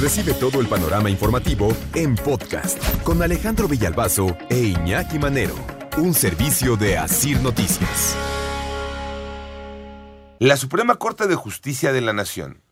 [0.00, 5.54] Recibe todo el panorama informativo en podcast con Alejandro Villalbazo e Iñaki Manero,
[5.98, 8.16] un servicio de Asir Noticias.
[10.38, 12.62] La Suprema Corte de Justicia de la Nación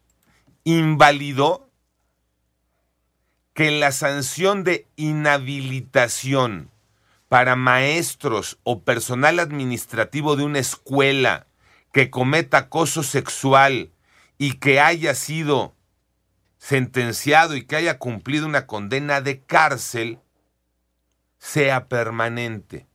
[0.65, 1.69] invalidó
[3.53, 6.71] que la sanción de inhabilitación
[7.29, 11.47] para maestros o personal administrativo de una escuela
[11.93, 13.91] que cometa acoso sexual
[14.39, 15.75] y que haya sido
[16.59, 20.19] sentenciado y que haya cumplido una condena de cárcel
[21.39, 22.87] sea permanente.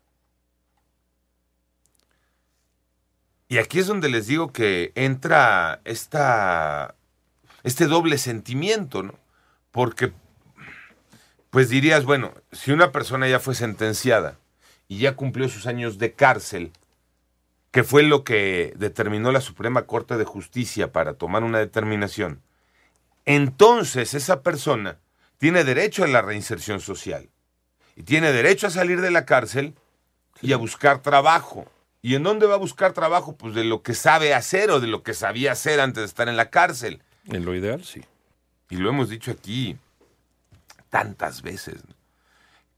[3.47, 6.95] Y aquí es donde les digo que entra esta,
[7.63, 9.13] este doble sentimiento, ¿no?
[9.71, 10.11] Porque,
[11.49, 14.37] pues dirías, bueno, si una persona ya fue sentenciada
[14.87, 16.71] y ya cumplió sus años de cárcel,
[17.71, 22.41] que fue lo que determinó la Suprema Corte de Justicia para tomar una determinación,
[23.25, 24.99] entonces esa persona
[25.37, 27.29] tiene derecho a la reinserción social
[27.95, 29.75] y tiene derecho a salir de la cárcel
[30.41, 31.65] y a buscar trabajo.
[32.01, 33.37] ¿Y en dónde va a buscar trabajo?
[33.37, 36.27] Pues de lo que sabe hacer o de lo que sabía hacer antes de estar
[36.27, 37.01] en la cárcel.
[37.27, 38.03] En lo ideal, sí.
[38.69, 39.77] Y lo hemos dicho aquí
[40.89, 41.81] tantas veces.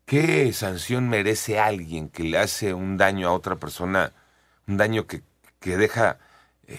[0.06, 4.14] ¿Qué sanción merece alguien que le hace un daño a otra persona?
[4.68, 5.24] Un daño que,
[5.60, 6.20] que deja,
[6.68, 6.78] eh,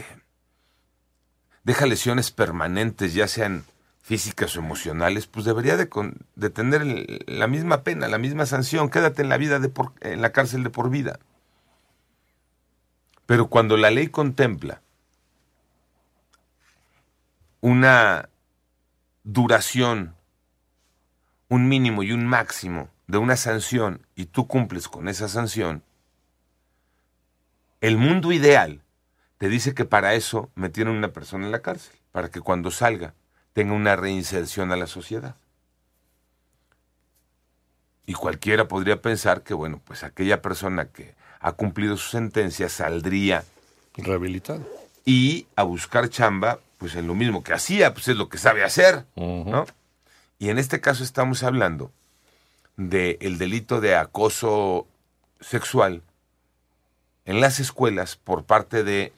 [1.66, 3.64] deja lesiones permanentes, ya sean
[4.00, 6.86] físicas o emocionales, pues debería de, con- tener
[7.28, 8.88] la misma pena, la misma sanción.
[8.88, 11.18] Quédate en la vida de por- en la cárcel de por vida.
[13.26, 14.80] Pero cuando la ley contempla
[17.60, 18.28] una
[19.24, 20.14] duración,
[21.48, 25.82] un mínimo y un máximo de una sanción y tú cumples con esa sanción,
[27.80, 28.82] el mundo ideal
[29.38, 33.14] te dice que para eso metieron una persona en la cárcel, para que cuando salga
[33.52, 35.36] tenga una reinserción a la sociedad.
[38.06, 43.44] Y cualquiera podría pensar que, bueno, pues aquella persona que ha cumplido su sentencia saldría
[43.96, 44.66] Rehabilitado.
[45.04, 48.62] y a buscar chamba, pues en lo mismo que hacía, pues es lo que sabe
[48.62, 49.66] hacer, ¿no?
[50.38, 51.90] Y en este caso estamos hablando
[52.76, 54.86] del delito de acoso
[55.40, 56.02] sexual
[57.24, 59.12] en las escuelas por parte de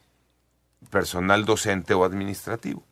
[0.90, 2.84] personal docente o administrativo.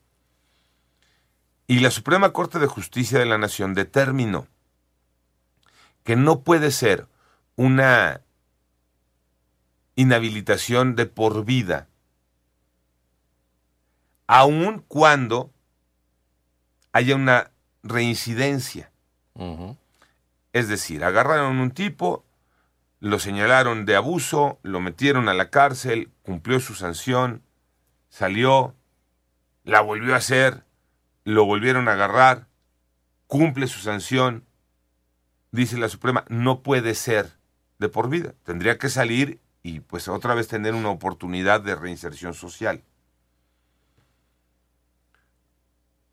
[1.67, 4.47] Y la Suprema Corte de Justicia de la Nación determinó
[6.05, 7.09] que no puede ser
[7.57, 8.21] una
[9.97, 11.89] inhabilitación de por vida,
[14.29, 15.51] aun cuando
[16.93, 17.51] haya una
[17.83, 18.91] reincidencia.
[20.53, 22.25] Es decir, agarraron un tipo,
[23.01, 27.43] lo señalaron de abuso, lo metieron a la cárcel, cumplió su sanción,
[28.17, 28.75] salió,
[29.63, 30.65] la volvió a hacer,
[31.25, 32.47] lo volvieron a agarrar,
[33.27, 34.47] cumple su sanción,
[35.51, 37.37] dice la Suprema, no puede ser
[37.79, 38.33] de por vida.
[38.43, 42.83] Tendría que salir y pues otra vez tener una oportunidad de reinserción social.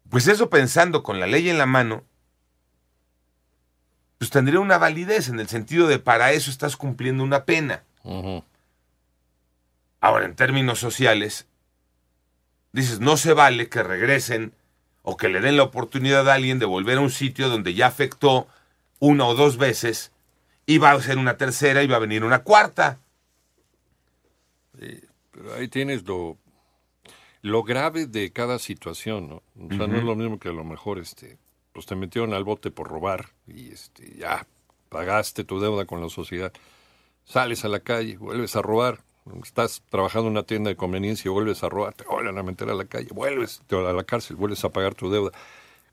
[0.10, 2.04] Pues eso pensando con la ley en la mano,
[4.18, 7.86] pues tendría una validez en el sentido de para eso estás cumpliendo una pena.
[10.02, 11.48] Ahora, en términos sociales,
[12.74, 14.54] dices, no se vale que regresen
[15.04, 17.88] o que le den la oportunidad a alguien de volver a un sitio donde ya
[17.88, 18.48] afectó
[19.00, 20.12] una o dos veces
[20.66, 23.00] y va a ser una tercera y va a venir una cuarta.
[24.72, 26.38] Pero ahí tienes lo,
[27.42, 29.44] lo grave de cada situación, ¿no?
[29.60, 31.38] O sea, no es lo mismo que a lo mejor este,
[31.74, 34.48] pues te metieron al bote por robar y este, ya
[34.90, 36.54] pagaste tu deuda con la sociedad.
[37.26, 39.04] Sales a la calle, vuelves a robar.
[39.44, 42.70] Estás trabajando en una tienda de conveniencia y vuelves a robar, te vuelven a meter
[42.70, 45.32] a la calle, vuelves te- a la cárcel, vuelves a pagar tu deuda.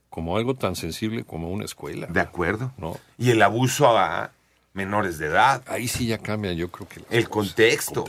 [0.09, 2.07] Como algo tan sensible como una escuela.
[2.09, 2.73] De acuerdo.
[2.77, 2.99] ¿no?
[3.17, 4.33] Y el abuso a
[4.73, 5.63] menores de edad.
[5.69, 7.01] Ahí sí ya cambia, yo creo que...
[7.17, 7.53] El cosas.
[7.53, 8.05] contexto.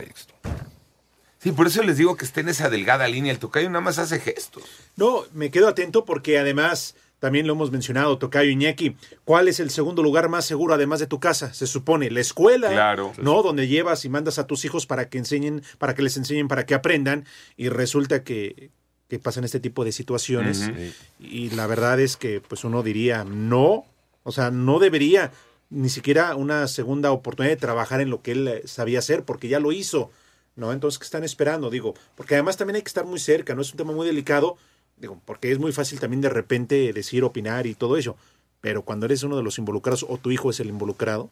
[1.37, 3.31] Sí, por eso les digo que esté en esa delgada línea.
[3.31, 4.63] El tocayo nada más hace gestos.
[4.95, 8.95] No, me quedo atento porque además, también lo hemos mencionado, Tocayo Iñaki,
[9.25, 11.53] ¿cuál es el segundo lugar más seguro además de tu casa?
[11.53, 13.13] Se supone, la escuela, Claro.
[13.21, 13.43] ¿no?
[13.43, 16.65] Donde llevas y mandas a tus hijos para que enseñen, para que les enseñen, para
[16.65, 17.25] que aprendan,
[17.57, 18.71] y resulta que,
[19.07, 20.71] que pasan este tipo de situaciones.
[21.19, 23.85] Y la verdad es que pues uno diría no,
[24.23, 25.31] o sea, no debería
[25.69, 29.47] ni siquiera una segunda oportunidad de trabajar en lo que él eh, sabía hacer, porque
[29.47, 30.09] ya lo hizo,
[30.55, 30.73] ¿no?
[30.73, 31.69] Entonces, ¿qué están esperando?
[31.69, 33.61] Digo, porque además también hay que estar muy cerca, ¿no?
[33.61, 34.57] Es un tema muy delicado,
[35.01, 38.15] digo, porque es muy fácil también de repente decir, opinar y todo eso,
[38.61, 41.29] pero cuando eres uno de los involucrados o tu hijo es el involucrado,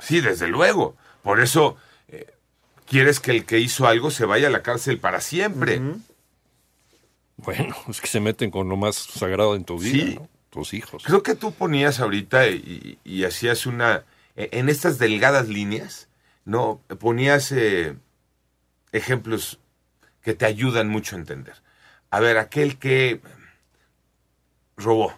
[0.00, 0.96] Sí, desde luego.
[1.22, 1.76] Por eso
[2.08, 2.26] eh,
[2.86, 5.80] quieres que el que hizo algo se vaya a la cárcel para siempre.
[7.36, 10.14] Bueno, es que se meten con lo más sagrado en tu vida, Sí.
[10.16, 10.28] ¿no?
[10.50, 11.02] tus hijos.
[11.04, 14.04] Creo que tú ponías ahorita y, y- y hacías una...
[14.36, 16.06] e- En estas delgadas líneas,
[16.44, 16.80] ¿no?
[17.00, 17.94] Ponías eh,
[18.92, 19.58] ejemplos
[20.22, 21.54] que te ayudan mucho a entender.
[22.14, 23.20] A ver, aquel que
[24.76, 25.12] robó,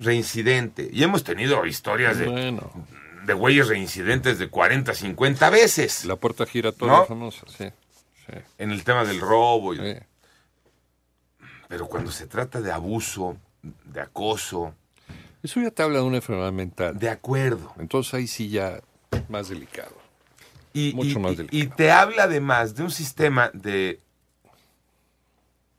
[0.00, 0.88] reincidente.
[0.92, 2.72] Y hemos tenido historias de, Bueno,
[3.24, 7.06] de güeyes reincidentes de 40, 50 veces la puerta giratoria ¿No?
[7.06, 7.68] famosa, sí.
[8.26, 9.74] sí, en el tema del robo.
[9.74, 9.98] y- sí.
[11.68, 14.74] Pero cuando se trata de abuso, de acoso,
[15.42, 16.98] Eso ya te habla de una enfermedad mental.
[16.98, 17.72] de acuerdo.
[17.78, 18.80] Entonces ahí sí ya
[19.28, 19.94] más delicado.
[20.72, 21.58] Y, Mucho y- más delicado.
[21.62, 24.00] y te habla además de un sistema de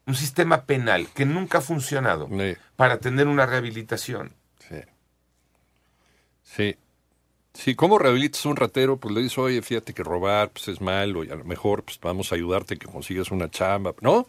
[0.08, 4.34] un sistema penal que nunca ha funcionado Sí, para tener una rehabilitación.
[4.60, 4.76] sí.
[6.44, 6.76] Sí.
[7.54, 8.96] Sí, ¿cómo rehabilitas a un ratero?
[8.98, 12.00] Pues le dices, oye, fíjate que robar pues, es malo y a lo mejor pues,
[12.02, 13.94] vamos a ayudarte que consigas una chamba.
[14.00, 14.26] ¿No?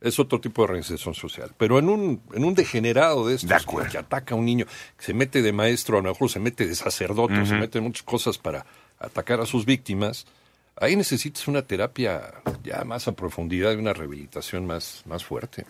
[0.00, 1.52] Es otro tipo de reinserción social.
[1.58, 3.90] Pero en un, en un degenerado de estos De que, acuerdo.
[3.92, 4.64] que ataca a un niño,
[4.96, 7.84] que se mete de maestro, a lo mejor se mete de sacerdote, se mete en
[7.84, 8.64] muchas cosas para
[8.98, 10.26] atacar a sus víctimas,
[10.76, 15.66] ahí necesitas una terapia ya más a profundidad y una rehabilitación más, más fuerte.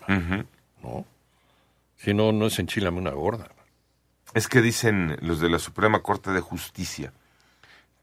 [0.83, 1.05] ¿No?
[1.97, 3.49] Si no, no es enchilame una gorda.
[4.35, 7.13] Es que dicen los de la Suprema Corte de Justicia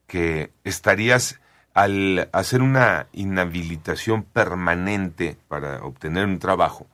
[0.07, 1.39] que estarías
[1.73, 6.87] al hacer una inhabilitación permanente para obtener un trabajo,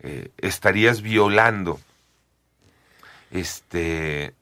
[0.00, 1.80] eh, estarías violando
[3.30, 4.34] este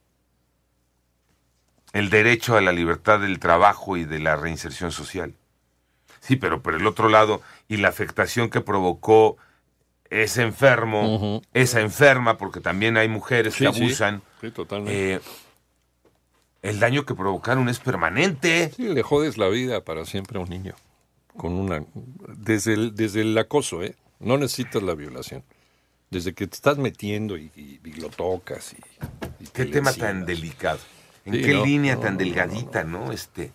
[1.92, 5.34] el derecho a la libertad del trabajo y de la reinserción social.
[6.20, 9.36] Sí, pero por el otro lado, y la afectación que provocó
[10.10, 15.14] ese enfermo, esa enferma, porque también hay mujeres que Sí, abusan, Sí, totalmente.
[15.16, 15.20] eh,
[16.62, 18.70] el daño que provocaron es permanente.
[18.76, 20.74] Sí, le jodes la vida para siempre a un niño.
[21.36, 21.84] Con una.
[22.28, 23.96] Desde el, desde el acoso, ¿eh?
[24.20, 25.42] No necesitas la violación.
[26.10, 29.44] Desde que te estás metiendo y, y- y lo tocas y.
[29.44, 30.78] y Qué tema tan delicado.
[31.24, 33.52] ¿En Sí, qué no, línea no, tan no, delgadita, no, Este,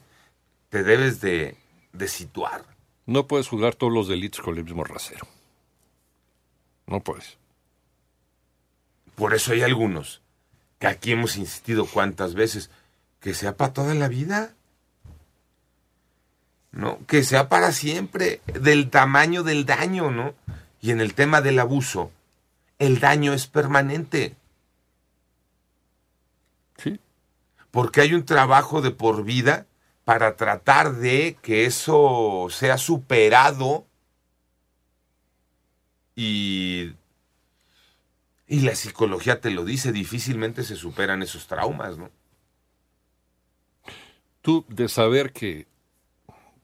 [0.69, 1.57] te debes de,
[1.93, 2.63] de situar.
[3.05, 5.27] No puedes juzgar todos los delitos con el mismo rasero.
[6.85, 7.37] No puedes.
[9.15, 10.21] Por eso hay algunos
[10.79, 12.69] que aquí hemos insistido cuántas veces
[13.19, 14.53] que sea para toda la vida.
[16.71, 16.99] ¿No?
[17.07, 20.35] Que sea para siempre, del tamaño del daño, ¿no?
[20.79, 22.11] Y en el tema del abuso,
[22.77, 24.35] el daño es permanente.
[26.77, 26.99] Sí.
[27.77, 29.67] Porque hay un trabajo de por vida
[30.03, 33.85] para tratar de que eso sea superado
[36.15, 36.93] y,
[38.47, 42.09] y la psicología te lo dice, difícilmente se superan esos traumas, ¿no?
[44.41, 45.67] Tú, de saber que.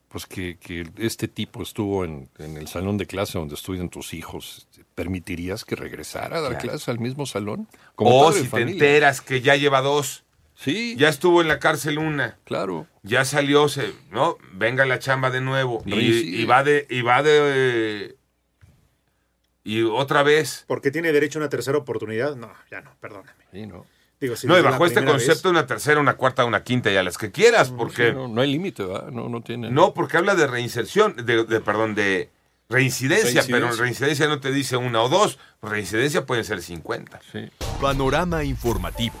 [0.08, 4.14] Pues que, que este tipo estuvo en, en el salón de clase donde estudian tus
[4.14, 4.66] hijos,
[4.96, 6.70] ¿permitirías que regresara a dar Claro.
[6.70, 7.68] clase al mismo salón?
[7.94, 10.24] o padre de si te enteras que ya lleva dos,
[10.56, 12.86] Sí, ya estuvo en la cárcel una, claro.
[13.02, 14.38] ya salió, se, ¿no?
[14.52, 18.16] Venga la chamba de nuevo y, va de, y va de,
[19.64, 20.64] y otra vez.
[20.68, 23.44] porque tiene derecho a una tercera oportunidad, no, ya no, perdóname.
[23.52, 23.84] Sí, no.
[24.20, 26.96] Digo, si No, y bajo este concepto, vez- una tercera, una cuarta, una quinta y
[26.96, 29.08] a las que quieras, porque Sí, no, no hay límite, ¿verdad?
[29.10, 29.70] No, no tiene.
[29.70, 32.30] no, porque habla de reinserción, de, de- perdón, de
[32.68, 33.82] reincidencia, pero Reincidencia.
[33.84, 37.20] reincidencia no te dice una o dos, reincidencia pueden ser 50.
[37.32, 37.50] Sí.
[37.80, 39.14] Panorama informativo.